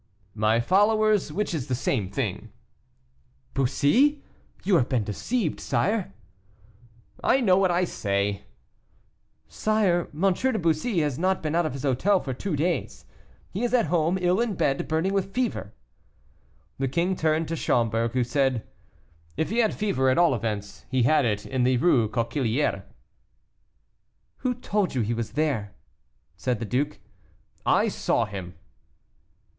"My 0.33 0.59
followers, 0.59 1.31
which 1.31 1.53
is 1.53 1.67
the 1.67 1.75
same 1.75 2.09
thing." 2.09 2.51
"Bussy! 3.53 4.23
you 4.63 4.77
have 4.77 4.89
been 4.89 5.03
deceived, 5.03 5.59
sire." 5.59 6.11
"I 7.23 7.39
know 7.39 7.55
what 7.57 7.69
I 7.69 7.83
say." 7.83 8.45
"Sire, 9.47 10.09
M. 10.11 10.33
de 10.33 10.57
Bussy 10.57 11.01
has 11.01 11.19
not 11.19 11.43
been 11.43 11.53
out 11.53 11.67
of 11.67 11.73
his 11.73 11.83
hotel 11.83 12.19
for 12.19 12.33
two 12.33 12.55
days. 12.55 13.05
He 13.51 13.63
is 13.63 13.75
at 13.75 13.85
home, 13.93 14.17
ill 14.19 14.41
in 14.41 14.55
bed, 14.55 14.87
burning 14.87 15.13
with 15.13 15.35
fever." 15.35 15.71
The 16.79 16.87
king 16.87 17.15
turned 17.15 17.47
to 17.49 17.55
Schomberg, 17.55 18.13
who 18.13 18.23
said, 18.23 18.67
"If 19.37 19.51
he 19.51 19.59
had 19.59 19.75
fever, 19.75 20.09
at 20.09 20.17
all 20.17 20.33
events 20.33 20.83
he 20.89 21.03
had 21.03 21.25
it 21.25 21.45
in 21.45 21.61
the 21.61 21.77
Rue 21.77 22.09
Coquillière." 22.09 22.85
"Who 24.37 24.55
told 24.55 24.95
you 24.95 25.01
he 25.01 25.13
was 25.13 25.33
there?" 25.33 25.75
said 26.37 26.57
the 26.57 26.65
duke. 26.65 26.99
"I 27.67 27.87
saw 27.87 28.25
him." 28.25 28.55